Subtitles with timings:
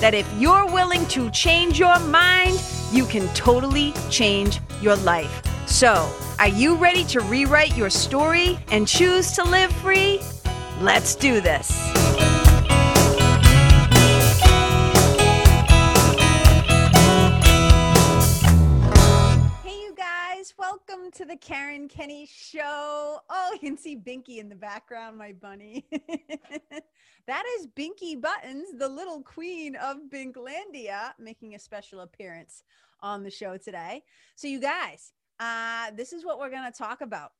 [0.00, 2.62] that if you're willing to change your mind,
[2.92, 5.42] you can totally change your life.
[5.66, 10.20] So, are you ready to rewrite your story and choose to live free?
[10.80, 12.13] Let's do this.
[21.04, 23.18] Welcome to the Karen Kenney Show.
[23.28, 25.84] Oh, you can see Binky in the background, my bunny.
[27.26, 32.62] that is Binky Buttons, the little queen of Binklandia, making a special appearance
[33.00, 34.02] on the show today.
[34.34, 37.32] So, you guys, uh, this is what we're going to talk about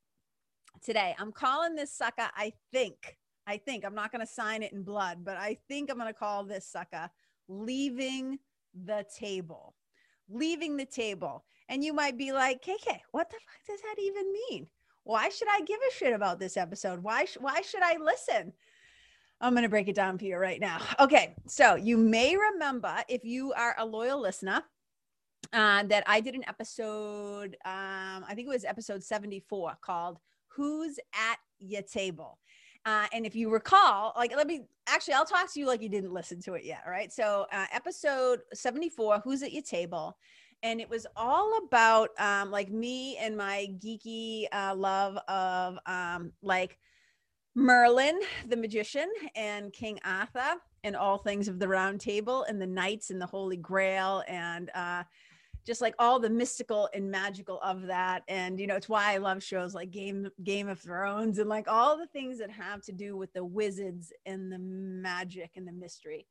[0.83, 1.15] today.
[1.19, 3.17] I'm calling this sucker, I think,
[3.47, 6.13] I think, I'm not going to sign it in blood, but I think I'm going
[6.13, 7.09] to call this sucker
[7.49, 8.41] leaving
[8.75, 9.75] the table.
[10.29, 11.47] Leaving the table.
[11.69, 14.67] And you might be like, KK, what the fuck does that even mean?
[15.05, 17.03] Why should I give a shit about this episode?
[17.03, 18.53] Why, sh- why should I listen?
[19.41, 20.81] I'm going to break it down for you right now.
[21.01, 21.35] Okay.
[21.47, 24.63] So you may remember if you are a loyal listener,
[25.53, 30.99] uh, that I did an episode, um, I think it was episode 74 called Who's
[31.15, 32.39] at Your Table?
[32.87, 35.89] Uh, and if you recall, like, let me actually, I'll talk to you like you
[35.89, 36.83] didn't listen to it yet.
[36.87, 37.13] Right.
[37.13, 40.17] So, uh, episode 74, Who's at Your Table?
[40.65, 46.33] And it was all about um, like me and my geeky uh, love of um,
[46.43, 46.79] like
[47.55, 52.67] Merlin, the magician, and King Arthur, and all things of the round table, and the
[52.67, 55.05] knights and the Holy Grail, and uh,
[55.67, 58.23] just like all the mystical and magical of that.
[58.27, 61.69] And you know it's why i love shows like game game of thrones and like
[61.69, 65.73] all the things that have to do with the wizards and the magic and the
[65.73, 66.27] mystery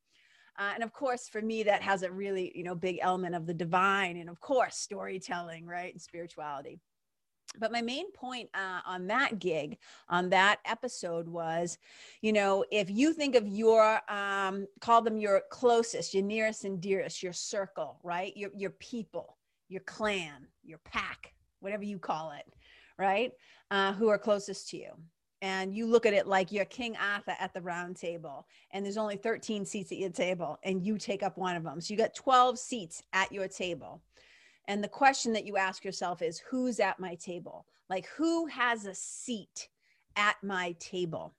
[0.58, 3.46] uh, and of course for me that has a really you know big element of
[3.46, 6.80] the divine and of course storytelling right and spirituality.
[7.59, 9.78] But my main point uh, on that gig
[10.09, 11.78] on that episode was
[12.22, 16.81] you know if you think of your um, call them your closest your nearest and
[16.81, 19.38] dearest your circle right your, your people
[19.70, 22.46] your clan your pack whatever you call it
[22.97, 23.31] right
[23.72, 24.91] uh, who are closest to you
[25.43, 28.97] and you look at it like you're king arthur at the round table and there's
[28.97, 31.97] only 13 seats at your table and you take up one of them so you
[31.97, 34.01] got 12 seats at your table
[34.67, 37.65] and the question that you ask yourself is who's at my table?
[37.89, 39.67] Like, who has a seat
[40.15, 41.33] at my table?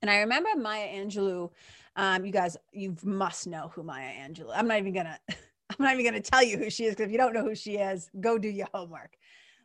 [0.00, 1.50] And I remember Maya Angelou.
[1.94, 4.50] Um, you guys, you must know who Maya Angelou.
[4.54, 5.18] I'm not even gonna.
[5.70, 7.54] I'm not even gonna tell you who she is because if you don't know who
[7.54, 9.16] she is, go do your homework.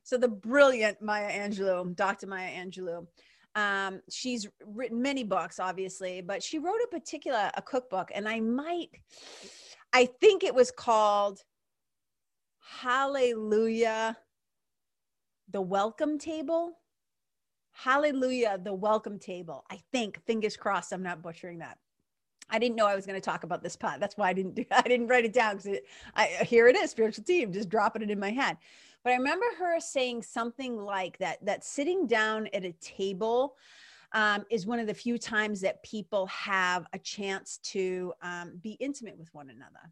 [0.04, 2.28] So the brilliant Maya Angelou, Dr.
[2.28, 3.08] Maya Angelou.
[3.58, 8.40] Um, she's written many books, obviously, but she wrote a particular a cookbook, and I
[8.40, 8.92] might,
[9.92, 11.42] I think it was called
[12.60, 14.16] Hallelujah,
[15.50, 16.74] the welcome table.
[17.72, 19.66] Hallelujah, the welcome table.
[19.72, 21.80] I think, fingers crossed, I'm not butchering that.
[22.52, 24.00] I didn't know I was going to talk about this part.
[24.00, 24.66] That's why I didn't do.
[24.72, 25.80] I didn't write it down because
[26.16, 28.58] I here it is, spiritual team, just dropping it in my head.
[29.04, 31.44] But I remember her saying something like that.
[31.46, 33.56] That sitting down at a table
[34.14, 38.72] um, is one of the few times that people have a chance to um, be
[38.80, 39.92] intimate with one another.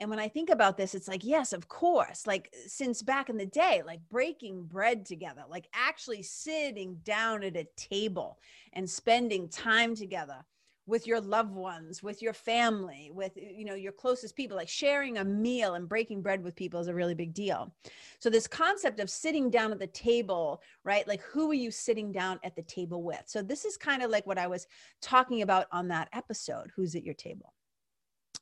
[0.00, 2.26] And when I think about this, it's like, yes, of course.
[2.26, 7.56] Like since back in the day, like breaking bread together, like actually sitting down at
[7.56, 8.38] a table
[8.72, 10.46] and spending time together
[10.86, 15.18] with your loved ones, with your family, with you know your closest people, like sharing
[15.18, 17.72] a meal and breaking bread with people is a really big deal.
[18.18, 21.06] So this concept of sitting down at the table, right?
[21.06, 23.22] Like who are you sitting down at the table with?
[23.26, 24.66] So this is kind of like what I was
[25.00, 27.52] talking about on that episode, who's at your table.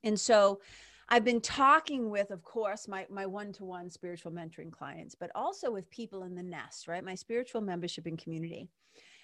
[0.04, 0.60] And so
[1.10, 5.90] I've been talking with, of course, my my one-to-one spiritual mentoring clients, but also with
[5.90, 7.04] people in the nest, right?
[7.04, 8.68] My spiritual membership and community.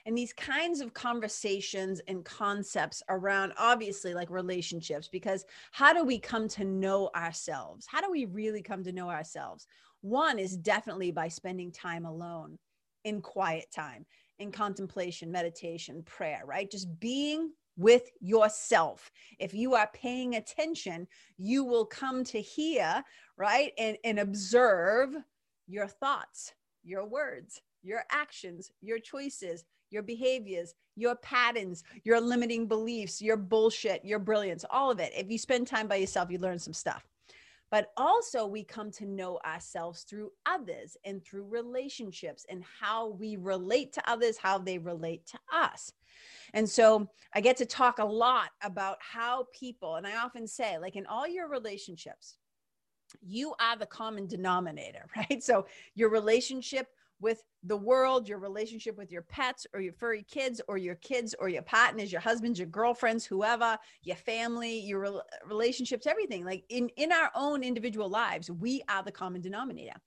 [0.06, 6.18] And these kinds of conversations and concepts around obviously like relationships, because how do we
[6.18, 7.86] come to know ourselves?
[7.88, 9.66] How do we really come to know ourselves?
[10.02, 12.58] One is definitely by spending time alone
[13.04, 14.04] in quiet time,
[14.38, 16.70] in contemplation, meditation, prayer, right?
[16.70, 19.10] Just being with yourself.
[19.38, 21.08] If you are paying attention,
[21.38, 23.02] you will come to hear,
[23.36, 23.72] right?
[23.78, 25.14] And, and observe
[25.66, 26.52] your thoughts,
[26.82, 34.04] your words, your actions, your choices, your behaviors, your patterns, your limiting beliefs, your bullshit,
[34.04, 35.12] your brilliance, all of it.
[35.16, 37.06] If you spend time by yourself, you learn some stuff.
[37.70, 43.36] but also we come to know ourselves through others and through relationships and how we
[43.36, 45.92] relate to others, how they relate to us.
[46.52, 50.78] And so I get to talk a lot about how people, and I often say,
[50.78, 52.36] like in all your relationships,
[53.20, 55.42] you are the common denominator, right?
[55.42, 55.66] So
[55.96, 56.88] your relationship
[57.20, 61.34] with the world, your relationship with your pets or your furry kids or your kids
[61.38, 66.44] or your partners, your husbands, your girlfriends, whoever, your family, your re- relationships, everything.
[66.44, 69.98] Like in in our own individual lives, we are the common denominator.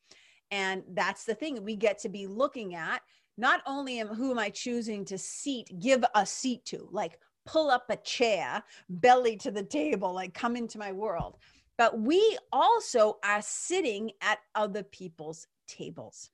[0.52, 3.02] And that's the thing we get to be looking at.
[3.38, 7.70] Not only am who am I choosing to seat, give a seat to, like pull
[7.70, 11.38] up a chair, belly to the table, like come into my world.
[11.78, 16.32] But we also are sitting at other people's tables.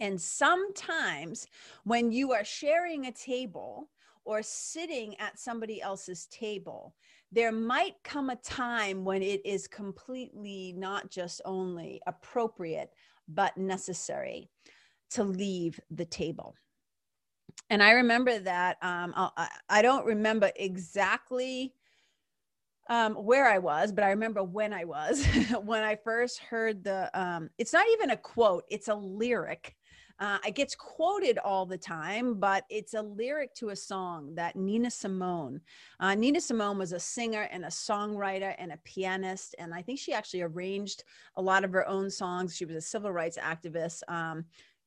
[0.00, 1.46] And sometimes
[1.84, 3.90] when you are sharing a table
[4.24, 6.94] or sitting at somebody else's table,
[7.30, 12.90] there might come a time when it is completely not just only appropriate,
[13.28, 14.48] but necessary
[15.10, 16.54] to leave the table.
[17.70, 21.74] And I remember that um, I, I don't remember exactly
[22.88, 25.24] um, where I was, but I remember when I was
[25.64, 27.10] when I first heard the.
[27.18, 29.74] Um, it's not even a quote; it's a lyric
[30.20, 34.54] uh, it gets quoted all the time, but it's a lyric to a song that
[34.54, 35.60] Nina Simone.
[35.98, 39.98] Uh, Nina Simone was a singer and a songwriter and a pianist, and I think
[39.98, 41.04] she actually arranged
[41.36, 42.56] a lot of her own songs.
[42.56, 44.02] She was a civil rights activist.
[44.08, 44.44] Um,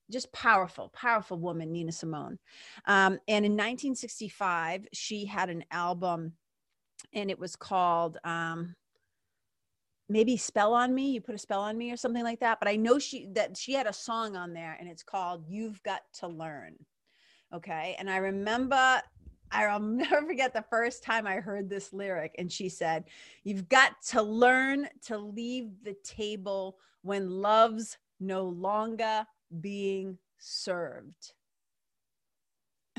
[0.10, 2.40] just powerful, powerful woman, Nina Simone.
[2.86, 6.34] Um, and in 1965, she had an album,
[7.14, 8.18] and it was called.
[8.24, 8.76] Um,
[10.10, 12.70] maybe spell on me you put a spell on me or something like that but
[12.70, 16.02] i know she that she had a song on there and it's called you've got
[16.14, 16.76] to learn
[17.54, 17.96] okay?
[18.00, 19.02] And i remember
[19.52, 23.06] i'll never forget the first time i heard this lyric and she said
[23.44, 29.26] you've got to learn to leave the table when love's no longer
[29.62, 31.34] being served.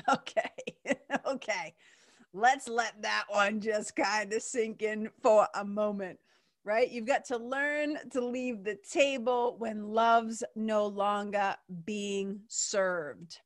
[0.09, 0.49] Okay
[1.27, 1.75] okay.
[2.33, 6.19] Let's let that one just kind of sink in for a moment
[6.69, 6.91] right?
[6.91, 11.57] You've got to learn to leave the table when love's no longer
[11.87, 13.39] being served.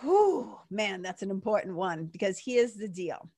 [0.00, 3.30] Whew, man, that's an important one because here's the deal.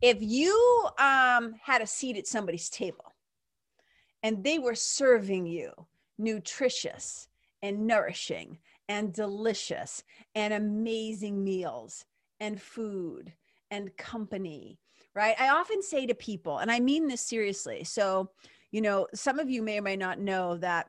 [0.00, 3.12] If you um, had a seat at somebody's table
[4.22, 5.72] and they were serving you
[6.18, 7.28] nutritious
[7.60, 12.06] and nourishing and delicious and amazing meals
[12.40, 13.34] and food
[13.72, 14.78] and company
[15.14, 15.34] right?
[15.38, 17.84] I often say to people, and I mean this seriously.
[17.84, 18.30] So,
[18.70, 20.86] you know, some of you may or may not know that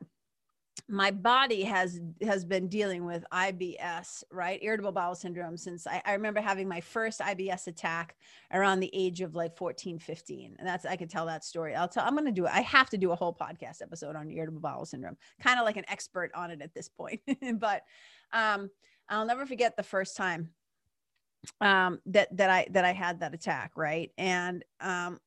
[0.89, 4.59] my body has has been dealing with IBS, right?
[4.61, 8.15] Irritable bowel syndrome since I, I, remember having my first IBS attack
[8.51, 10.55] around the age of like 14, 15.
[10.57, 11.75] And that's I could tell that story.
[11.75, 12.51] I'll tell I'm gonna do it.
[12.53, 15.77] I have to do a whole podcast episode on irritable bowel syndrome, kind of like
[15.77, 17.21] an expert on it at this point.
[17.59, 17.83] but
[18.33, 18.69] um
[19.09, 20.49] I'll never forget the first time
[21.61, 24.11] um that that i that i had that attack right?
[24.17, 25.19] And um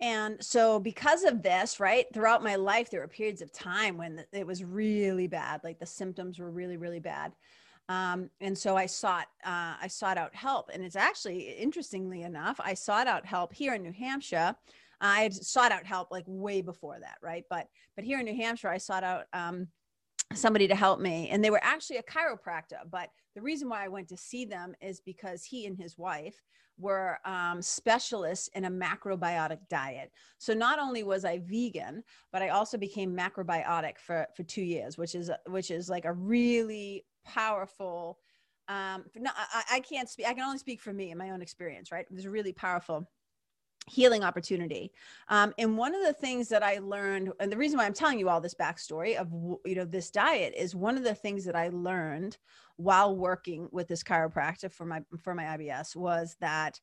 [0.00, 4.24] and so because of this right throughout my life there were periods of time when
[4.32, 7.32] it was really bad like the symptoms were really really bad.
[7.88, 10.70] Um, and so i sought uh, i sought out help.
[10.72, 14.54] And it's actually interestingly enough i sought out help here in new hampshire.
[15.00, 17.44] I had sought out help like way before that right?
[17.48, 19.68] But but here in new hampshire i sought out um,
[20.32, 23.88] somebody to help me and they were actually a chiropractor but the reason why i
[23.88, 26.42] went to see them is because he and his wife
[26.78, 30.10] were um, specialists in a macrobiotic diet.
[30.38, 32.02] So not only was i vegan
[32.32, 36.12] but i also became macrobiotic for for two years which is which is like a
[36.12, 38.18] really powerful
[38.68, 41.42] um no I, I can't speak i can only speak for me and my own
[41.42, 42.06] experience right?
[42.08, 43.08] It was really powerful
[43.86, 44.92] healing opportunity.
[45.28, 48.18] Um, and one of the things that i learned and the reason why i'm telling
[48.18, 49.28] you all this backstory of
[49.64, 52.38] you know this diet is one of the things that i learned
[52.76, 56.80] while working with this chiropractor for my for my ibs was that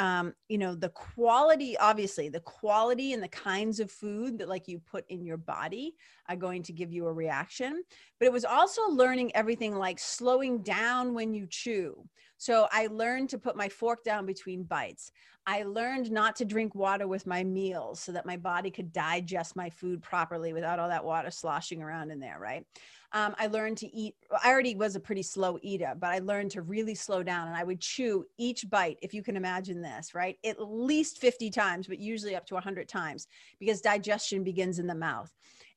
[0.00, 4.66] um, you know the quality obviously the quality and the kinds of food that like
[4.66, 5.94] you put in your body
[6.26, 7.82] are going to give you a reaction.
[8.18, 12.02] But it was also learning everything like slowing down when you chew.
[12.38, 15.12] So i learned to put my fork down between bites.
[15.46, 19.56] I learned not to drink water with my meals so that my body could digest
[19.56, 22.64] my food properly without all that water sloshing around in there right
[23.12, 24.14] um, I learned to eat.
[24.42, 27.56] I already was a pretty slow eater, but I learned to really slow down and
[27.56, 30.38] I would chew each bite, if you can imagine this, right?
[30.44, 33.26] At least 50 times, but usually up to 100 times
[33.58, 35.32] because digestion begins in the mouth.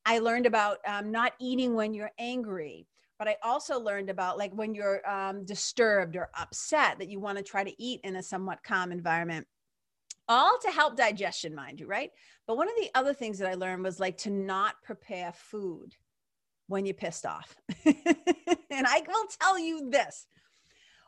[0.06, 2.88] I learned about um, not eating when you're angry.
[3.20, 7.38] But I also learned about like when you're um, disturbed or upset that you want
[7.38, 9.48] to try to eat in a somewhat calm environment
[10.28, 12.12] all to help digestion, mind you, right?
[12.48, 15.96] But one of the other things that I learned was like to not prepare food
[16.68, 17.56] when you're pissed off.
[17.86, 17.96] and
[18.88, 20.28] I will tell you this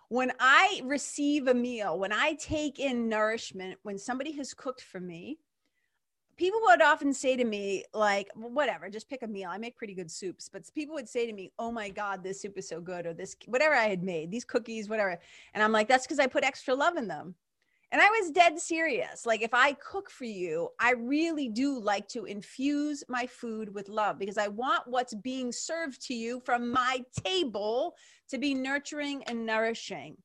[0.09, 4.99] when I receive a meal, when I take in nourishment, when somebody has cooked for
[4.99, 5.39] me,
[6.37, 9.49] people would often say to me, like, whatever, just pick a meal.
[9.51, 12.41] I make pretty good soups, but people would say to me, oh my God, this
[12.41, 15.17] soup is so good, or this, whatever I had made, these cookies, whatever.
[15.53, 17.35] And I'm like, that's because I put extra love in them.
[17.91, 19.25] And I was dead serious.
[19.25, 23.89] Like, if I cook for you, I really do like to infuse my food with
[23.89, 27.95] love because I want what's being served to you from my table
[28.29, 30.17] to be nurturing and nourishing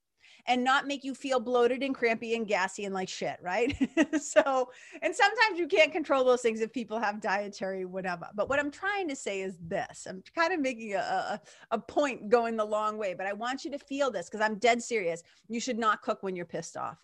[0.46, 3.76] and not make you feel bloated and crampy and gassy and like shit, right?
[4.20, 4.70] so,
[5.02, 8.26] and sometimes you can't control those things if people have dietary whatever.
[8.34, 11.40] But what I'm trying to say is this I'm kind of making a, a,
[11.72, 14.58] a point going the long way, but I want you to feel this because I'm
[14.58, 15.22] dead serious.
[15.48, 16.98] You should not cook when you're pissed off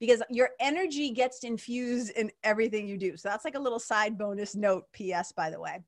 [0.00, 3.16] because your energy gets infused in everything you do.
[3.16, 5.82] So that's like a little side bonus note, PS, by the way.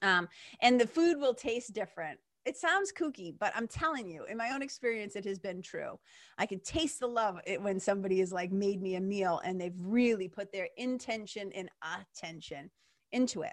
[0.00, 0.28] Um,
[0.60, 4.50] and the food will taste different it sounds kooky, but I'm telling you, in my
[4.50, 5.98] own experience, it has been true.
[6.38, 9.78] I can taste the love when somebody has like made me a meal and they've
[9.78, 12.70] really put their intention and attention
[13.12, 13.52] into it.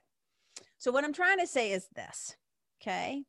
[0.78, 2.36] So, what I'm trying to say is this,
[2.82, 3.24] okay?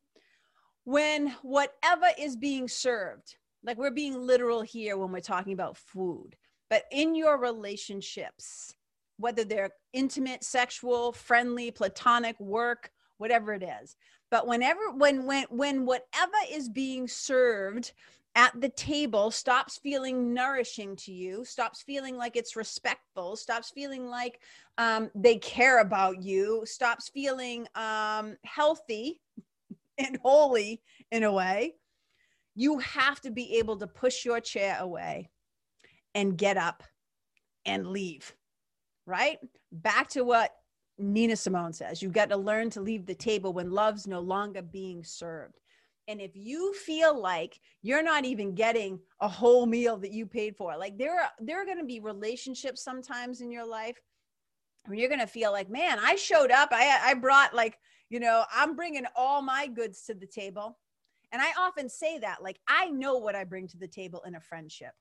[0.83, 6.35] When whatever is being served, like we're being literal here when we're talking about food,
[6.71, 8.75] but in your relationships,
[9.17, 13.97] whether they're intimate, sexual, friendly, platonic, work, whatever it is,
[14.31, 17.91] but whenever when when when whatever is being served
[18.35, 24.07] at the table stops feeling nourishing to you, stops feeling like it's respectful, stops feeling
[24.07, 24.39] like
[24.77, 29.19] um, they care about you, stops feeling um, healthy
[29.97, 31.75] and holy in a way,
[32.55, 35.29] you have to be able to push your chair away
[36.15, 36.83] and get up
[37.65, 38.35] and leave,
[39.05, 39.37] right?
[39.71, 40.51] Back to what
[40.97, 44.61] Nina Simone says, you've got to learn to leave the table when love's no longer
[44.61, 45.59] being served.
[46.07, 50.55] And if you feel like you're not even getting a whole meal that you paid
[50.55, 53.97] for, like there are there are going to be relationships sometimes in your life
[54.85, 57.77] where you're going to feel like, man, I showed up, I I brought like,
[58.09, 60.77] you know, I'm bringing all my goods to the table.
[61.31, 64.35] And I often say that, like I know what I bring to the table in
[64.35, 64.93] a friendship.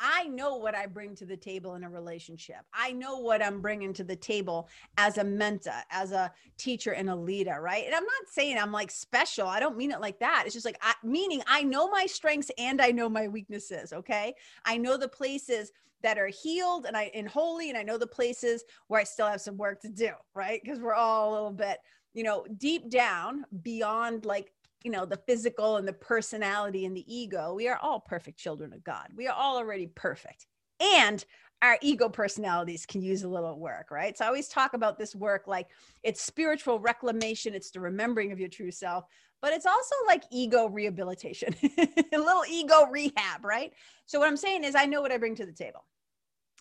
[0.00, 2.58] I know what I bring to the table in a relationship.
[2.72, 7.10] I know what I'm bringing to the table as a mentor, as a teacher and
[7.10, 7.84] a leader, right?
[7.84, 9.46] And I'm not saying I'm like special.
[9.46, 10.42] I don't mean it like that.
[10.44, 14.34] It's just like I, meaning I know my strengths and I know my weaknesses, okay?
[14.64, 15.70] I know the places
[16.02, 19.26] that are healed and I and holy and I know the places where I still
[19.26, 20.60] have some work to do, right?
[20.62, 21.78] Because we're all a little bit,
[22.12, 24.52] you know, deep down beyond like
[24.84, 28.72] you know the physical and the personality and the ego we are all perfect children
[28.72, 29.08] of god.
[29.16, 30.46] We are all already perfect.
[30.80, 31.24] And
[31.62, 34.16] our ego personalities can use a little work right?
[34.16, 35.68] So i always talk about this work like
[36.02, 39.04] it's spiritual reclamation it's the remembering of your true self
[39.40, 43.72] but it's also like ego rehabilitation a little ego rehab right?
[44.06, 45.84] So what i'm saying is i know what i bring to the table.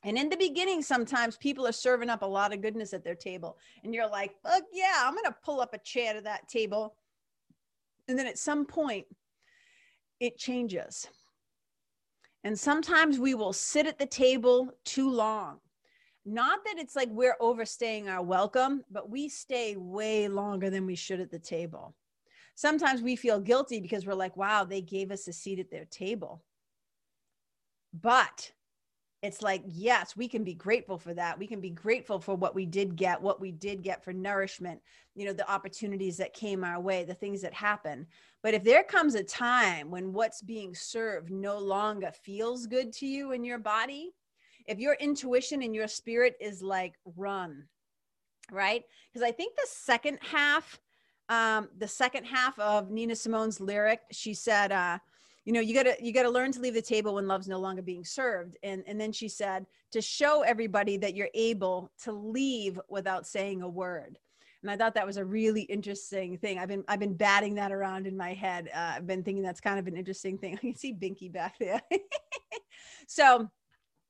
[0.05, 3.15] And in the beginning, sometimes people are serving up a lot of goodness at their
[3.15, 3.57] table.
[3.85, 6.95] And you're like, fuck yeah, I'm going to pull up a chair to that table
[8.07, 9.05] and then at some point,
[10.19, 11.07] it changes.
[12.43, 15.60] And sometimes we will sit at the table too long.
[16.25, 20.95] Not that it's like we're overstaying our welcome, but we stay way longer than we
[20.95, 21.95] should at the table.
[22.55, 25.86] Sometimes we feel guilty because we're like, wow, they gave us a seat at their
[25.86, 26.43] table.
[27.93, 28.51] But
[29.23, 31.39] it's like, yes, we can be grateful for that.
[31.39, 34.81] We can be grateful for what we did get, what we did get for nourishment,
[35.15, 38.05] you know, the opportunities that came our way, the things that happen.
[38.41, 43.07] But if there comes a time when what's being served no longer feels good to
[43.07, 44.11] you in your body,
[44.67, 47.63] if your intuition and your spirit is like, run,
[48.51, 48.83] right?
[49.13, 50.81] Because I think the second half,
[51.29, 54.99] um, the second half of Nina Simone's lyric, she said, uh,
[55.45, 57.81] you know you gotta you gotta learn to leave the table when love's no longer
[57.81, 58.57] being served.
[58.63, 63.62] And and then she said to show everybody that you're able to leave without saying
[63.62, 64.17] a word.
[64.62, 66.59] And i thought that was a really interesting thing.
[66.59, 68.69] I've been i've been batting that around in my head.
[68.73, 70.53] Uh, i've been thinking that's kind of an interesting thing.
[70.57, 71.81] I can see binky back there.
[73.07, 73.50] So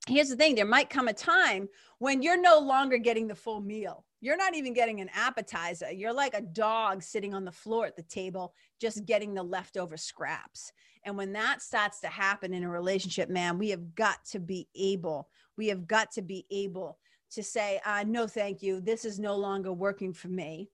[0.08, 0.56] here's the thing.
[0.56, 4.56] There might come a time when you're no longer getting the full meal you're not
[4.56, 8.54] even getting an appetizer you're like a dog sitting on the floor at the table
[8.80, 10.72] just getting the leftover scraps
[11.06, 14.68] and when that starts to happen in a relationship, man, we have got to be
[14.76, 16.98] able, we have got to be able
[17.32, 18.80] to say, uh, no, thank you.
[18.80, 20.70] This is no longer working for me.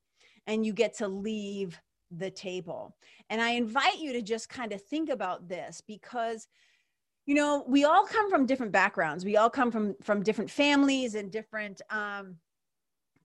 [0.45, 1.79] And you get to leave
[2.11, 2.95] the table.
[3.29, 6.47] And I invite you to just kind of think about this because
[7.25, 11.13] you know we all come from different backgrounds we all come from from different families
[11.13, 12.37] and different um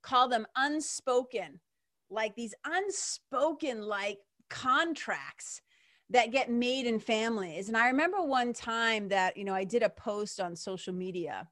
[0.05, 1.59] call them unspoken
[2.11, 4.19] like these unspoken like
[4.51, 5.63] contracts
[6.11, 7.69] that get made in families.
[7.69, 11.49] And i remember one time that you know i did a post on social media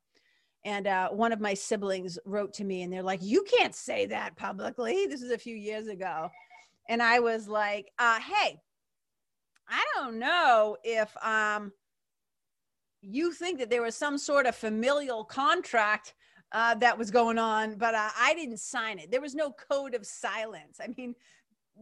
[0.65, 4.07] and uh, one of my siblings wrote to me and they're like you can't say
[4.07, 5.07] that publicly.
[5.07, 6.29] This is a few years ago.
[6.89, 8.61] And i was like uh, hey
[9.69, 11.73] i don't know if um,
[13.01, 16.15] you think that there was some sort of familial contract
[16.53, 19.11] uh, that was going on, but uh, I didn't sign it.
[19.11, 20.79] There was no code of silence.
[20.83, 21.15] I mean,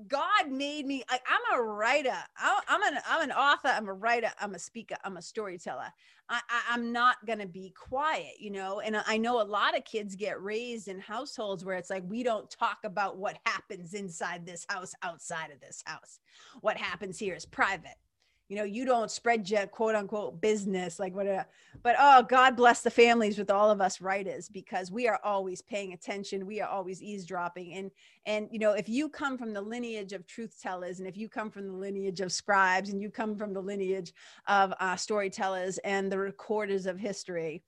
[0.06, 1.02] God made me.
[1.08, 2.16] I, am a writer.
[2.36, 3.68] I, am an I'm an author.
[3.68, 4.30] I'm a writer.
[4.40, 4.96] I'm a speaker.
[5.04, 5.92] I'm a storyteller.
[6.28, 8.80] I, I, am not gonna be quiet, you know.
[8.80, 12.22] And I know a lot of kids get raised in households where it's like we
[12.22, 16.20] don't talk about what happens inside this house, outside of this house.
[16.60, 17.96] What happens here is private
[18.50, 21.46] you know you don't spread your quote unquote business like whatever
[21.82, 25.62] but oh god bless the families with all of us writers because we are always
[25.62, 27.90] paying attention we are always eavesdropping and
[28.26, 31.28] and you know if you come from the lineage of truth tellers and if you
[31.28, 34.12] come from the lineage of scribes and you come from the lineage
[34.48, 37.62] of uh, storytellers and the recorders of history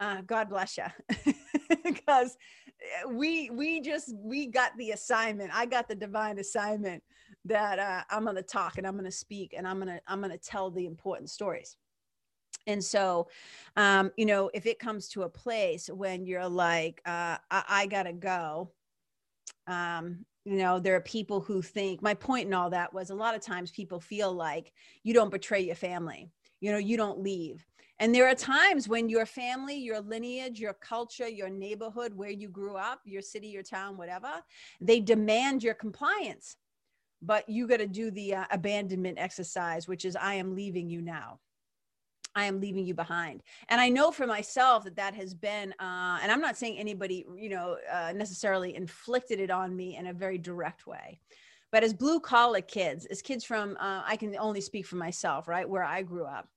[0.00, 1.32] uh, god bless you
[1.82, 2.36] because
[3.08, 7.02] we we just we got the assignment i got the divine assignment
[7.46, 10.00] that uh, I'm going to talk and I'm going to speak and I'm going to
[10.06, 11.76] I'm going to tell the important stories.
[12.66, 13.28] And so,
[13.76, 17.86] um, you know, if it comes to a place when you're like, uh, I, I
[17.86, 18.72] gotta go,
[19.66, 23.14] um, you know, there are people who think my point in all that was a
[23.14, 24.72] lot of times people feel like
[25.02, 27.64] you don't betray your family, you know, you don't leave.
[27.98, 32.48] And there are times when your family, your lineage, your culture, your neighborhood, where you
[32.48, 34.42] grew up, your city, your town, whatever,
[34.80, 36.56] they demand your compliance
[37.26, 41.02] but you got to do the uh, abandonment exercise, which is I am leaving you
[41.02, 41.40] now.
[42.36, 43.42] I am leaving you behind.
[43.70, 47.24] And I know for myself that that has been, uh, and I'm not saying anybody,
[47.36, 51.18] you know, uh, necessarily inflicted it on me in a very direct way.
[51.72, 55.48] But as blue collar kids, as kids from, uh, I can only speak for myself,
[55.48, 56.48] right, where I grew up,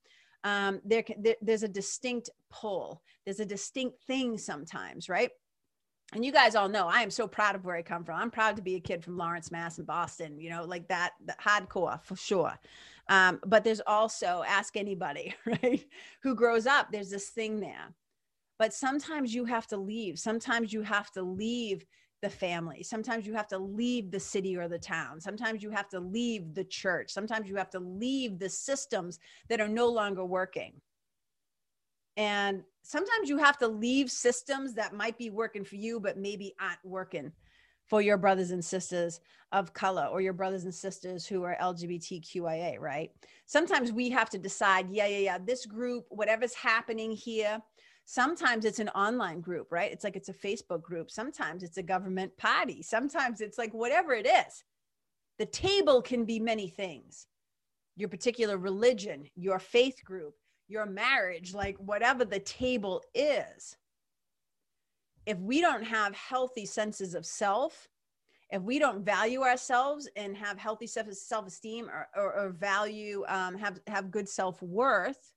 [0.44, 3.02] um, there, there, there's a distinct pull.
[3.24, 5.30] There's a distinct thing sometimes, right?
[6.12, 8.20] And you guys all know I am so proud of where I come from.
[8.20, 10.40] I'm proud to be a kid from Lawrence, Mass, and Boston.
[10.40, 12.58] You know, like that, hardcore for sure.
[13.08, 15.84] Um, but there's also ask anybody, right,
[16.22, 16.88] who grows up.
[16.90, 17.94] There's this thing there,
[18.58, 20.18] but sometimes you have to leave.
[20.18, 21.84] Sometimes you have to leave
[22.22, 22.82] the family.
[22.82, 25.20] Sometimes you have to leave the city or the town.
[25.20, 27.10] Sometimes you have to leave the church.
[27.10, 29.18] Sometimes you have to leave the systems
[29.48, 30.74] that are no longer working.
[32.16, 36.54] And sometimes you have to leave systems that might be working for you, but maybe
[36.60, 37.32] aren't working
[37.86, 39.20] for your brothers and sisters
[39.52, 43.10] of color or your brothers and sisters who are LGBTQIA, right?
[43.46, 47.60] Sometimes we have to decide, yeah, yeah, yeah, this group, whatever's happening here,
[48.04, 49.90] sometimes it's an online group, right?
[49.90, 51.10] It's like it's a Facebook group.
[51.10, 52.82] Sometimes it's a government party.
[52.82, 54.64] Sometimes it's like whatever it is.
[55.38, 57.26] The table can be many things
[57.96, 60.34] your particular religion, your faith group,
[60.70, 63.76] your marriage, like whatever the table is,
[65.26, 67.88] if we don't have healthy senses of self,
[68.50, 73.80] if we don't value ourselves and have healthy self-esteem or, or, or value, um, have,
[73.86, 75.32] have good self-worth,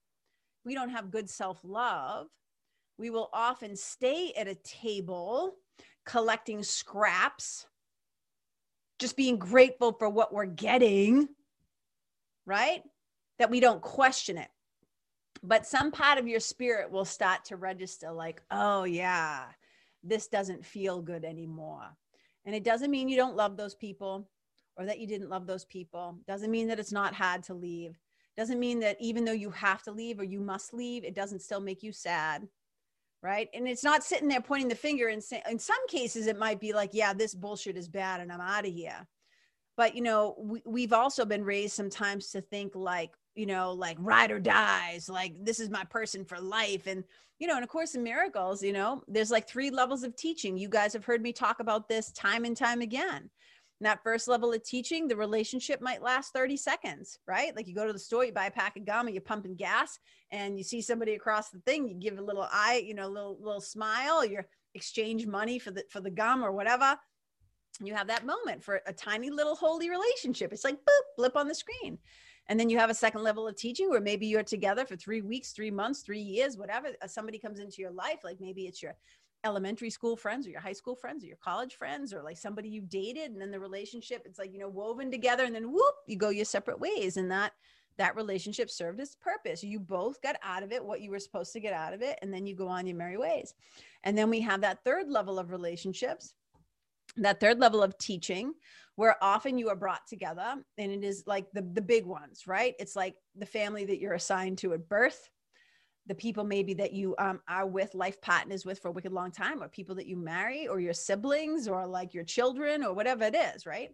[0.66, 2.28] we don't have good self-love,
[2.98, 5.56] we will often stay at a table
[6.06, 7.66] collecting scraps,
[9.00, 11.28] just being grateful for what we're getting,
[12.46, 12.82] right?
[13.40, 14.50] That we don't question it
[15.44, 19.44] but some part of your spirit will start to register like oh yeah
[20.04, 21.86] this doesn't feel good anymore.
[22.46, 24.28] And it doesn't mean you don't love those people
[24.76, 26.18] or that you didn't love those people.
[26.28, 27.98] Doesn't mean that it's not hard to leave.
[28.36, 31.42] Doesn't mean that even though you have to leave or you must leave it doesn't
[31.42, 32.48] still make you sad
[33.22, 33.48] right?
[33.54, 36.60] And it's not sitting there pointing the finger and saying in some cases it might
[36.60, 39.08] be like yeah this bullshit is bad and i'm out of here.
[39.78, 43.98] But you know we, we've also been raised sometimes to think like you know, like
[44.00, 46.88] ride or dies, like this is my person for life.
[46.88, 47.04] And,
[47.40, 50.58] you know, in A Course in Miracles, you know, there's like three levels of teaching.
[50.58, 53.30] You guys have heard me talk about this time and time again.
[53.80, 57.56] And that first level of teaching, the relationship might last 30 seconds, right?
[57.56, 59.56] Like you go to the store, you buy a pack of gum and you're pumping
[59.56, 60.00] gas
[60.32, 63.38] and you see somebody across the thing, you give a little eye, you know, little,
[63.42, 64.40] little smile, you
[64.76, 66.96] exchange money for the, for the gum or whatever.
[67.80, 70.54] And You have that moment for a tiny little holy relationship.
[70.54, 71.98] It's like boop, blip on the screen
[72.48, 75.22] and then you have a second level of teaching where maybe you're together for three
[75.22, 78.82] weeks three months three years whatever uh, somebody comes into your life like maybe it's
[78.82, 78.96] your
[79.46, 82.70] elementary school friends or your high school friends or your college friends or like somebody
[82.70, 85.96] you dated and then the relationship it's like you know woven together and then whoop
[86.08, 87.52] you go your separate ways and that
[87.98, 89.64] that relationship served its purpose.
[89.64, 92.18] You both got out of it what you were supposed to get out of it,
[92.22, 93.54] and then you go on your merry ways.
[94.04, 96.34] And then we have that third level of relationships,
[97.18, 98.54] that third level of teaching,
[98.96, 102.76] where often you are brought together, and it is like the, the big ones, right?
[102.80, 105.30] It's like the family that you're assigned to at birth,
[106.08, 109.32] the people maybe that you um, are with life partners with for a wicked long
[109.32, 113.24] time or people that you marry or your siblings or like your children or whatever
[113.24, 113.92] it is right?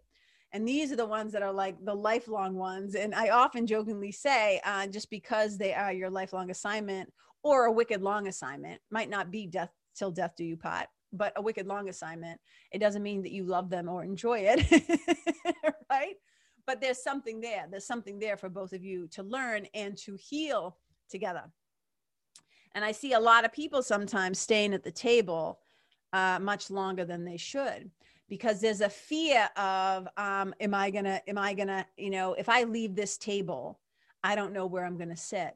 [0.51, 2.95] And these are the ones that are like the lifelong ones.
[2.95, 7.71] And i often jokingly say uh, just because they are your lifelong assignment or a
[7.71, 11.67] wicked long assignment might not be death till death do you part but a wicked
[11.67, 12.39] long assignment
[12.71, 14.83] it doesn't mean that you love them or enjoy it
[15.91, 16.15] right
[16.65, 20.15] but there's something there there's something there for both of you to learn and to
[20.15, 20.77] heal
[21.09, 21.43] together
[22.75, 25.59] and I see a lot of people sometimes staying at the table
[26.13, 27.89] uh, much longer than they should
[28.27, 32.47] because there's a fear of um, am I gonna am I gonna you know if
[32.49, 33.79] I leave this table,
[34.23, 35.55] I don't know where I'm gonna sit.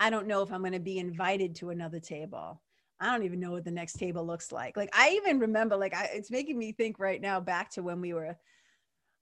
[0.00, 2.60] I don't know if I'm gonna be invited to another table.
[3.00, 4.76] I don't even know what the next table looks like.
[4.76, 8.00] Like I even remember, like I, it's making me think right now back to when
[8.00, 8.36] we were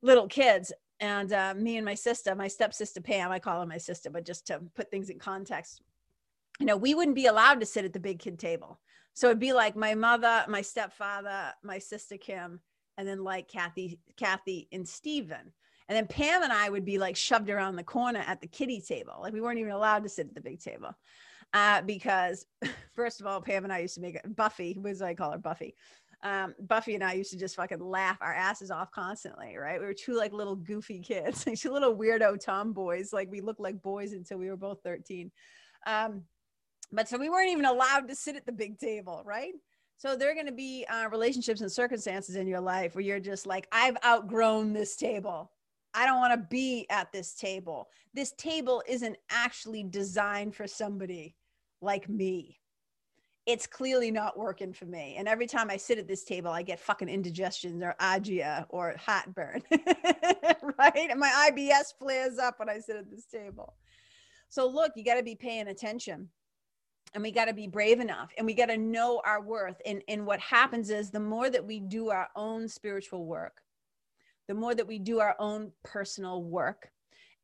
[0.02, 3.78] little kids, and uh, me and my sister, my stepsister Pam, I call her my
[3.78, 5.82] sister, but just to put things in context,
[6.60, 8.80] you know, we wouldn't be allowed to sit at the big kid table.
[9.14, 12.60] So it'd be like my mother, my stepfather, my sister Kim,
[12.96, 15.52] and then like Kathy, Kathy and Stephen.
[15.88, 18.80] And then Pam and I would be like shoved around the corner at the kitty
[18.80, 19.14] table.
[19.20, 20.96] Like we weren't even allowed to sit at the big table.
[21.54, 22.46] Uh, because
[22.92, 25.38] first of all, Pam and I used to make it Buffy, was I call her
[25.38, 25.74] Buffy.
[26.22, 29.78] Um, Buffy and I used to just fucking laugh our asses off constantly, right?
[29.78, 33.12] We were two like little goofy kids, like two little weirdo tomboys.
[33.12, 35.30] Like we looked like boys until we were both 13.
[35.86, 36.22] Um,
[36.92, 39.52] but so we weren't even allowed to sit at the big table, right?
[39.96, 43.20] So there are going to be uh, relationships and circumstances in your life where you're
[43.20, 45.52] just like, I've outgrown this table.
[45.92, 47.88] I don't want to be at this table.
[48.12, 51.36] This table isn't actually designed for somebody
[51.84, 52.58] like me.
[53.46, 55.16] It's clearly not working for me.
[55.18, 58.96] And every time I sit at this table, I get fucking indigestion or agita or
[58.98, 59.62] heartburn,
[60.78, 61.10] right?
[61.10, 63.74] And my IBS flares up when I sit at this table.
[64.48, 66.30] So look, you got to be paying attention
[67.14, 70.02] and we got to be brave enough and we got to know our worth and
[70.08, 73.60] and what happens is the more that we do our own spiritual work
[74.48, 76.90] the more that we do our own personal work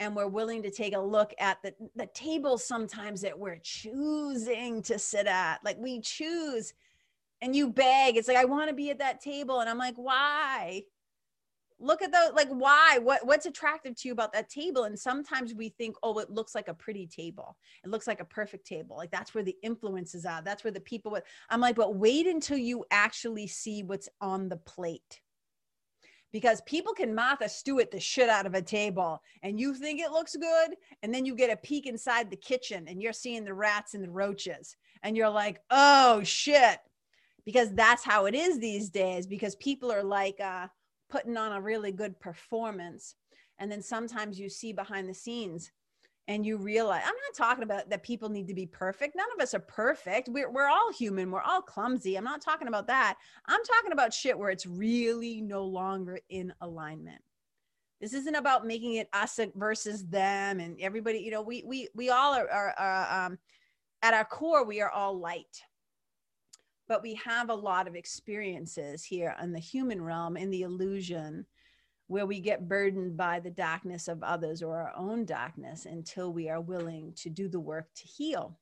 [0.01, 4.83] and we're willing to take a look at the the table sometimes that we're choosing
[4.83, 5.59] to sit at.
[5.63, 6.73] Like we choose
[7.43, 8.17] and you beg.
[8.17, 9.61] It's like i want to be at that table.
[9.61, 10.83] And i'm like why?
[11.83, 12.99] Look at the like why?
[13.03, 14.85] What what's attractive to you about that table?
[14.85, 17.57] And sometimes we think oh it looks like a pretty table.
[17.85, 18.97] It looks like a perfect table.
[18.97, 20.43] Like that's where the influences are.
[20.43, 24.49] That's where the people with i'm like but wait until you actually see what's on
[24.49, 25.21] the plate
[26.33, 30.13] because people can Martha Stewart the shit out of a table and you think it
[30.13, 30.77] looks good.
[31.03, 34.05] And then you get a peek inside the kitchen and you're seeing the rats and
[34.05, 36.79] the roaches and you're like, oh shit.
[37.45, 40.69] Because that's how it is these days because people are like, uh,
[41.11, 43.17] putting on a really good performance
[43.59, 45.73] and then sometimes you see behind the scenes
[46.31, 49.17] and you realize i'm not talking about that people need to be perfect.
[49.17, 50.29] None of us are perfect.
[50.29, 51.31] We're, we're all human.
[51.31, 52.17] We're all clumsy.
[52.17, 53.17] I'm not talking about that.
[53.47, 57.21] I'm talking about shit where it's really no longer in alignment.
[58.01, 62.11] This isn't about making it us versus them and everybody you know we we we
[62.11, 63.39] all are, are, are um,
[64.03, 65.61] at our core we are all light.
[66.89, 71.45] But we have a lot of experiences here in the human realm in the illusion
[72.11, 76.49] where we get burdened by the darkness of others or our own darkness until we
[76.49, 78.59] are willing to do the work to heal.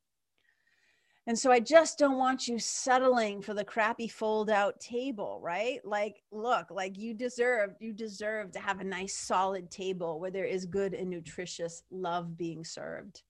[1.26, 5.80] And so I just don't want you settling for the crappy fold out table, right?
[5.82, 10.44] Like, look, like you deserve, you deserve to have a nice solid table where there
[10.44, 13.22] is good and nutritious love being served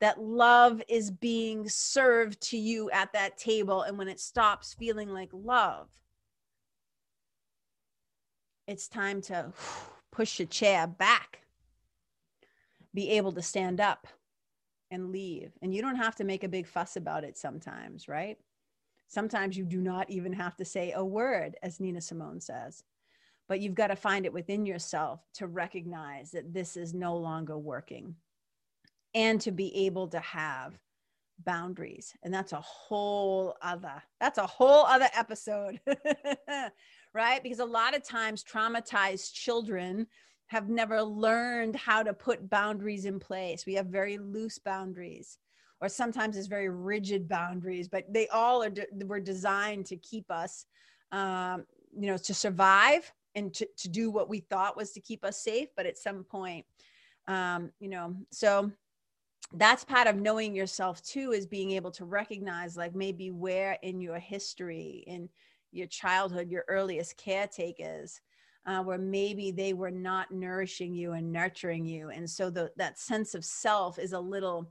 [0.00, 3.82] that love is being served to you at that table.
[3.82, 5.88] And when it stops feeling like love,
[8.66, 9.52] it's time to
[10.12, 11.40] push a chair back,
[12.94, 14.06] be able to stand up
[14.90, 15.52] and leave.
[15.62, 18.38] And you don't have to make a big fuss about it sometimes, right?
[19.08, 22.82] Sometimes you do not even have to say a word, as Nina Simone says.
[23.48, 27.58] But you've got to find it within yourself to recognize that this is no longer
[27.58, 28.14] working
[29.14, 30.78] and to be able to have
[31.44, 35.80] boundaries and that's a whole other that's a whole other episode
[37.14, 37.42] right?
[37.42, 40.06] Because a lot of times traumatized children
[40.48, 43.66] have never learned how to put boundaries in place.
[43.66, 45.38] We have very loose boundaries
[45.80, 50.30] or sometimes it's very rigid boundaries but they all are de- were designed to keep
[50.30, 50.66] us
[51.12, 51.64] um,
[51.96, 55.42] you know to survive and to, to do what we thought was to keep us
[55.42, 56.64] safe but at some point
[57.26, 58.70] Um, you know, so
[59.52, 64.00] that's part of knowing yourself too is being able to recognize like maybe where in
[64.00, 65.28] your history in
[65.70, 68.20] your childhood your earliest caretakers
[68.66, 72.10] uh, where maybe they were not nourishing you and nurturing you.
[72.10, 74.70] And so the, that sense of self is a little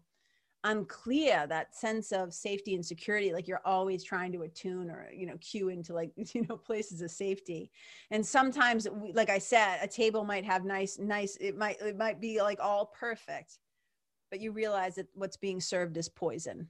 [0.65, 5.25] unclear that sense of safety and security like you're always trying to attune or you
[5.25, 7.69] know cue into like you know places of safety.
[8.11, 11.97] And sometimes we, like i said a table might have nice nice it might it
[11.97, 13.57] might be like all perfect
[14.33, 16.67] but you realize that what's being served is poison.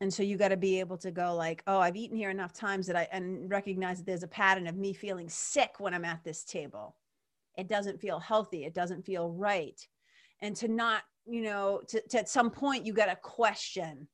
[0.00, 2.52] And so you got to be able to go like oh i've eaten here enough
[2.52, 6.04] times that i and recognize that there's a pattern of me feeling sick when i'm
[6.04, 6.94] at this table.
[7.56, 8.64] It doesn't feel healthy.
[8.64, 9.84] It doesn't feel right.
[10.40, 14.06] And to not you know to, to at some point you got to question.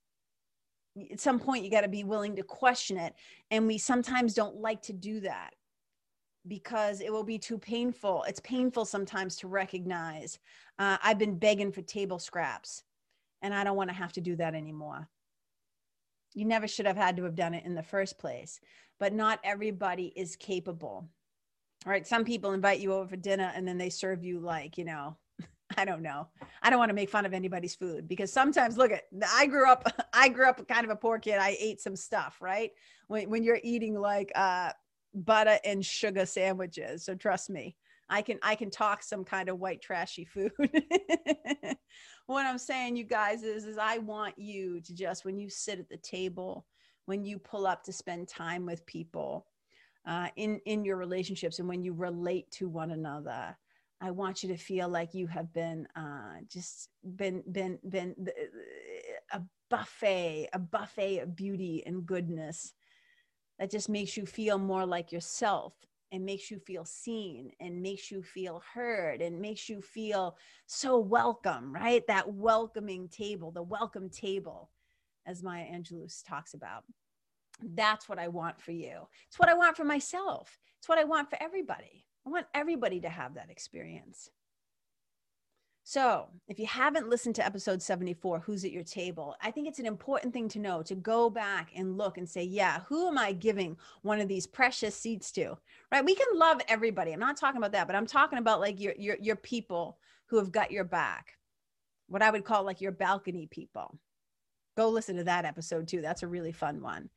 [1.13, 3.13] At some point you got to be willing to question it.
[3.51, 5.51] And we sometimes don't like to do that
[6.47, 10.39] because it will be too painful it's painful sometimes to recognize
[10.79, 12.83] uh, i've been begging for table scraps
[13.43, 15.09] and i don't want to have to do that anymore
[16.35, 18.61] you never should have had to have done it in the first place
[18.99, 21.09] but not everybody is capable
[21.87, 24.77] all right some people invite you over for dinner and then they serve you like
[24.77, 25.17] you know
[25.79, 26.29] I don't know.
[26.63, 29.05] I don't want to make fun of anybody's food because sometimes look at
[29.35, 31.39] I grew up I grew up kind of a poor kid.
[31.39, 32.71] I ate some stuff, right?
[33.09, 34.71] When when you're eating like uh
[35.15, 37.05] butter and sugar sandwiches.
[37.05, 37.77] So trust me,
[38.09, 40.53] I can I can talk some kind of white trashy food.
[42.27, 45.79] what I'm saying you guys is is I want you to just when you sit
[45.79, 46.67] at the table,
[47.07, 49.47] when you pull up to spend time with people,
[50.07, 53.57] uh, in in your relationships and when you relate to one another
[54.05, 58.15] I want you to feel like you have been uh, just been been been
[59.33, 62.75] a buffet, a buffet of beauty and goodness
[63.59, 65.75] that just makes you feel more like yourself
[66.13, 70.37] and makes you feel seen and makes you feel heard and makes you feel
[70.67, 72.07] so welcome, right?
[72.07, 74.71] That welcoming table, the welcome table,
[75.27, 76.85] as Maya Angelou talks about.
[77.63, 79.09] That's what I want for you.
[79.29, 80.59] It's what I want for myself.
[80.79, 82.05] It's what I want for everybody.
[82.27, 84.31] I want everybody to have that experience.
[85.87, 89.79] So, if you haven't listened to episode 74, Who's at Your Table, I think it's
[89.79, 93.19] an important thing to know to go back and look and say, yeah, who am
[93.19, 95.59] I giving one of these precious seats to?
[95.93, 96.03] Right?
[96.03, 97.13] We can love everybody.
[97.13, 100.39] I'm not talking about that, but I'm talking about like your your your people who
[100.39, 101.37] have got your back.
[102.09, 103.99] What I would call like your balcony people.
[104.79, 106.01] Go listen to that episode too.
[106.01, 107.11] That's a really fun one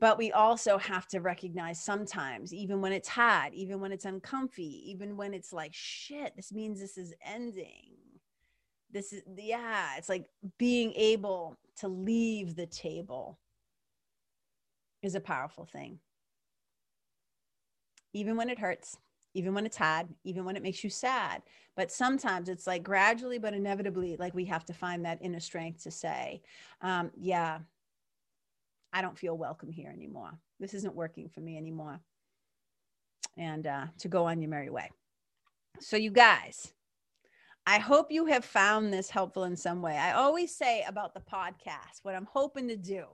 [0.00, 4.90] but we also have to recognize sometimes even when it's hot even when it's uncomfy
[4.90, 7.96] even when it's like shit this means this is ending.
[8.90, 10.26] This is yeah it's like
[10.58, 13.38] being able to leave the table
[15.02, 15.98] is a powerful thing.
[18.12, 18.96] Even when it hurts
[19.36, 21.42] even when it's hard even when it makes you sad.
[21.76, 25.82] But sometimes it's like gradually but inevitably like we have to find that inner strength
[25.84, 26.42] to say
[26.82, 27.58] um, yeah
[28.94, 30.30] I don't feel welcome here anymore.
[30.60, 32.00] This isn't working for me anymore.
[33.36, 34.88] And uh, to go on your merry way.
[35.80, 36.72] So, you guys,
[37.66, 39.98] I hope you have found this helpful in some way.
[39.98, 43.06] I always say about the podcast, what I'm hoping to do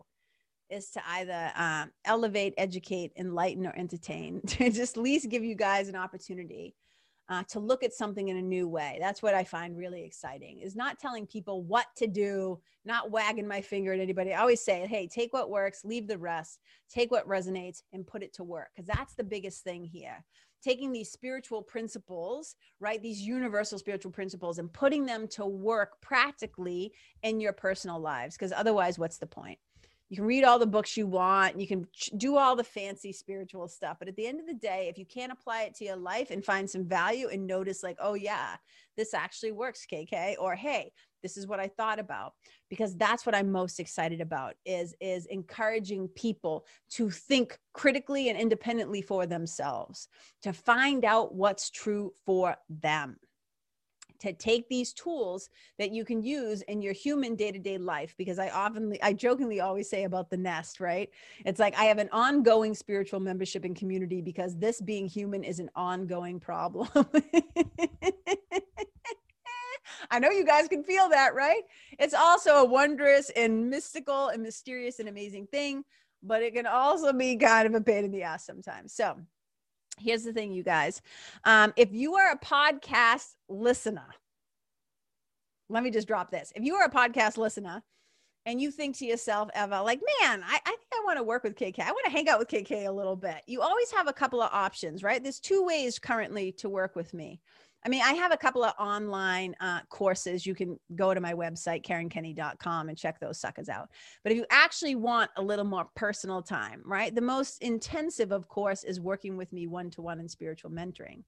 [0.68, 5.54] is to either um, elevate, educate, enlighten, or entertain, to just at least give you
[5.54, 6.74] guys an opportunity
[7.30, 8.98] uh, to look at something in a new way.
[9.00, 13.46] That's what I find really exciting is not telling people what to do, not wagging
[13.46, 14.34] my finger at anybody.
[14.34, 16.58] I always say, hey, take what works, leave the rest,
[16.90, 18.70] take what resonates and put it to work.
[18.76, 20.24] Cause that's the biggest thing here.
[20.62, 23.00] Taking these spiritual principles, right?
[23.00, 28.36] These universal spiritual principles and putting them to work practically in your personal lives.
[28.36, 29.58] Cause otherwise, what's the point?
[30.10, 31.58] You can read all the books you want.
[31.58, 33.96] You can do all the fancy spiritual stuff.
[34.00, 36.30] But at the end of the day if you can't apply it to your life
[36.32, 38.56] and find some value and notice like oh yeah
[38.96, 40.92] this actually works kk or hey
[41.22, 42.32] this is what i thought about.
[42.68, 48.38] Because that's what i'm most excited about is is encouraging people to think critically and
[48.38, 50.08] independently for themselves
[50.42, 53.16] to find out what's true for them
[54.20, 58.48] to take these tools that you can use in your human day-to-day life because i
[58.50, 61.11] often i jokingly always say about the nest right
[61.44, 65.59] it's like i have an ongoing spiritual membership and community because this being human is
[65.59, 66.88] an ongoing problem
[70.11, 71.62] I know you guys can feel that, right?
[71.98, 75.85] It's also a wondrous and mystical and mysterious and amazing thing,
[76.22, 78.92] but it can also be kind of a pain in the ass sometimes.
[78.92, 79.16] So,
[80.00, 81.02] here's the thing, you guys.
[81.44, 84.06] Um, if you are a podcast listener,
[85.68, 86.52] let me just drop this.
[86.56, 87.82] If you are a podcast listener
[88.46, 91.44] and you think to yourself, Eva, like, man, I, I think I want to work
[91.44, 91.80] with KK.
[91.80, 93.42] I want to hang out with KK a little bit.
[93.46, 95.22] You always have a couple of options, right?
[95.22, 97.40] There's two ways currently to work with me.
[97.84, 100.44] I mean, I have a couple of online uh, courses.
[100.44, 103.88] You can go to my website, karenkenney.com, and check those suckers out.
[104.22, 107.14] But if you actually want a little more personal time, right?
[107.14, 111.22] The most intensive, of course, is working with me one to one in spiritual mentoring.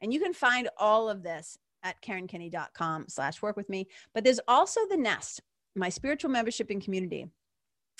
[0.00, 3.88] And you can find all of this at karenkenney.com slash work with me.
[4.14, 5.42] But there's also the Nest,
[5.74, 7.26] my spiritual membership and community.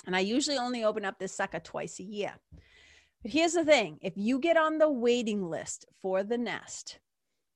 [0.06, 2.34] And I usually only open up this sucker twice a year.
[3.22, 7.00] But here's the thing if you get on the waiting list for the Nest,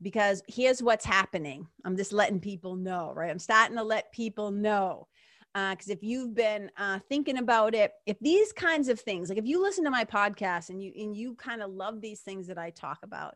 [0.03, 1.67] because here's what's happening.
[1.85, 3.31] I'm just letting people know, right?
[3.31, 5.09] I'm starting to let people know.
[5.55, 9.37] Because uh, if you've been uh, thinking about it, if these kinds of things, like
[9.37, 12.47] if you listen to my podcast and you and you kind of love these things
[12.47, 13.35] that I talk about,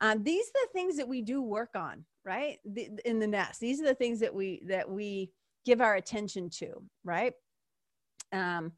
[0.00, 2.58] uh, these are the things that we do work on, right?
[2.64, 5.32] The, in the nest, these are the things that we that we
[5.64, 7.32] give our attention to, right?
[8.32, 8.70] Um,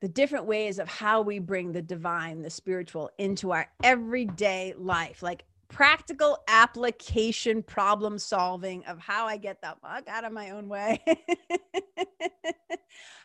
[0.00, 5.22] the different ways of how we bring the divine, the spiritual into our everyday life,
[5.22, 10.68] like practical application problem solving of how I get the fuck out of my own
[10.68, 11.02] way.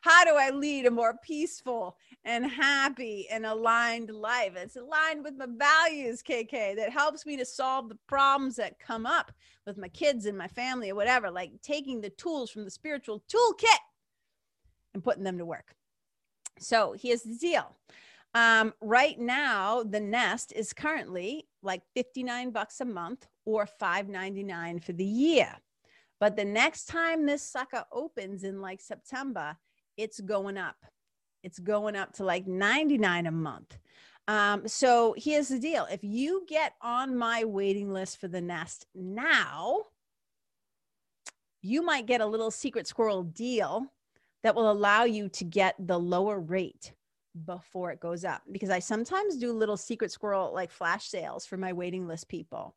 [0.02, 4.54] how do I lead a more peaceful and happy and aligned life?
[4.56, 9.06] It's aligned with my values, KK, that helps me to solve the problems that come
[9.06, 9.32] up
[9.68, 13.24] with my kids and my family or whatever, like taking the tools from the spiritual
[13.32, 13.78] toolkit
[14.96, 15.76] and putting them to work.
[16.58, 17.76] So here's the deal.
[18.36, 24.94] Um, right now, the Nest is currently like 59 bucks a month or 5.99 for
[24.94, 25.56] the year.
[26.20, 29.58] But the next time this sucker opens in like September,
[29.98, 30.76] it's going up.
[31.44, 33.78] It's going up to like 99 a month.
[34.28, 35.88] Um, so here's the deal.
[35.90, 39.86] If you get on my waiting list for the nest now,
[41.62, 43.86] you might get a little secret squirrel deal
[44.44, 46.94] that will allow you to get the lower rate
[47.46, 51.58] before it goes up because I sometimes do little secret squirrel like flash sales for
[51.58, 52.76] my waiting list people.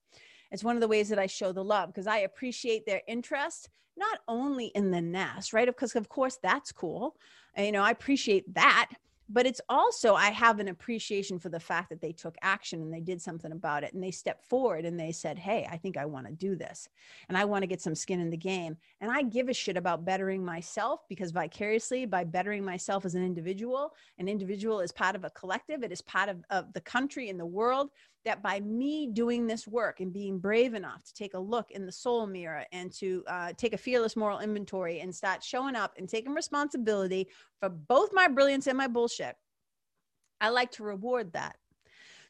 [0.51, 3.71] It's one of the ways that I show the love because I appreciate their interest,
[3.97, 5.67] not only in the nest, right?
[5.67, 7.17] Because, of course, that's cool.
[7.55, 8.91] And, you know, I appreciate that
[9.33, 12.93] but it's also i have an appreciation for the fact that they took action and
[12.93, 15.97] they did something about it and they stepped forward and they said hey i think
[15.97, 16.89] i want to do this
[17.29, 18.77] and i want to get some skin in the game.
[19.01, 23.25] And i give a shit about bettering myself because vicariously by bettering myself as an
[23.25, 27.31] individual an individual is part of a collective it is part of, of the country
[27.31, 27.91] and the world
[28.25, 31.87] that by me doing this work and being brave enough to take a look in
[31.87, 35.95] the soul mirror and to uh, take a fearless moral inventory and start showing up
[35.99, 39.37] and taking responsibility for both my brilliance and my bullshit,
[40.41, 41.57] I like to reward that.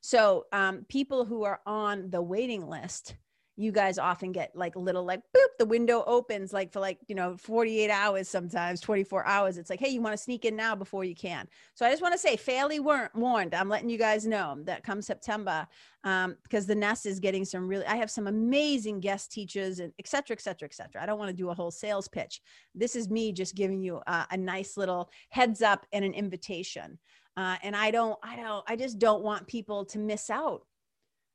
[0.00, 3.14] So, um, people who are on the waiting list,
[3.56, 7.14] you guys often get like little like boop the window opens like for like you
[7.14, 9.58] know 48 hours sometimes 24 hours.
[9.58, 11.46] It's like hey you want to sneak in now before you can.
[11.74, 13.54] So i just want to say fairly warned.
[13.54, 15.66] I'm letting you guys know that come september
[16.04, 19.92] um, because the nest is getting some really i have some amazing guest teachers and
[19.98, 21.02] et cetera et cetera et cetera.
[21.02, 22.40] I don't want to do a whole sales pitch.
[22.74, 26.98] This is me just giving you a, a nice little heads up and an invitation.
[27.34, 30.66] Uh, and i don't i don't i just don't want people to miss out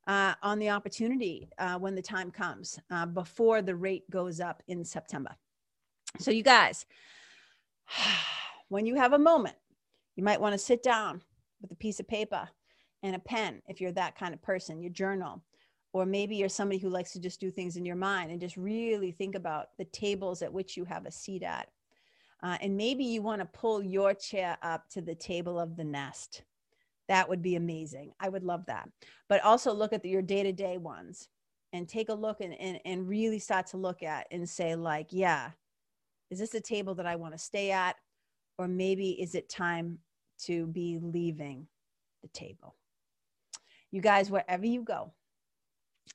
[0.08, 4.62] uh, on the opportunity uh, when the time comes uh, before the rate goes up
[4.66, 5.36] in September.
[6.18, 6.86] So, you guys,
[8.68, 9.56] when you have a moment,
[10.16, 11.20] you might want to sit down
[11.60, 12.48] with a piece of paper
[13.02, 15.42] and a pen if you're that kind of person, your journal.
[15.92, 18.56] Or maybe you're somebody who likes to just do things in your mind and just
[18.56, 21.68] really think about the tables at which you have a seat at.
[22.42, 25.84] Uh, and maybe you want to pull your chair up to the table of the
[25.84, 26.42] nest
[27.08, 28.12] that would be amazing.
[28.20, 28.88] I would love that.
[29.28, 31.28] But also look at the, your day to day ones
[31.72, 35.08] and take a look and, and, and really start to look at and say, like,
[35.10, 35.50] yeah,
[36.30, 37.96] is this a table that I want to stay at?
[38.58, 39.98] Or maybe is it time
[40.44, 41.66] to be leaving
[42.22, 42.74] the table?
[43.90, 45.12] You guys, wherever you go,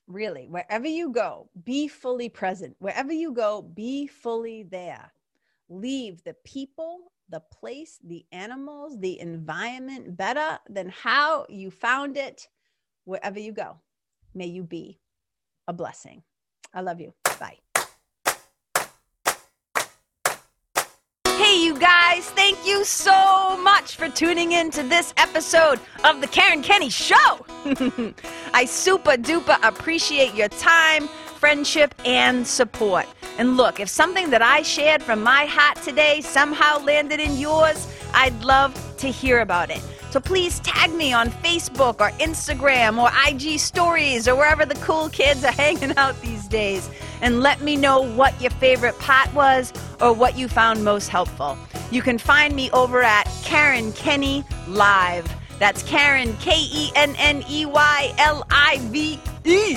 [0.06, 2.76] really, wherever you go, be fully present.
[2.78, 5.12] Wherever you go, be fully there.
[5.74, 12.48] Leave the people the place, the animals, the environment better than how you found it
[13.04, 13.78] wherever you go.
[14.34, 15.00] May you be
[15.66, 16.22] a blessing.
[16.72, 17.14] I love you.
[17.38, 17.58] Bye.
[21.26, 26.28] Hey, you guys, thank you so much for tuning in to this episode of The
[26.28, 27.44] Karen Kenney Show.
[28.54, 31.08] I super duper appreciate your time,
[31.44, 33.04] friendship, and support.
[33.36, 37.86] And look, if something that I shared from my heart today somehow landed in yours,
[38.14, 39.82] I'd love to hear about it.
[40.08, 45.10] So please tag me on Facebook or Instagram or IG stories or wherever the cool
[45.10, 46.88] kids are hanging out these days
[47.20, 49.70] and let me know what your favorite part was
[50.00, 51.58] or what you found most helpful.
[51.90, 55.30] You can find me over at Karen Kenney Live.
[55.58, 59.76] That's Karen, K E N N E Y L I V E.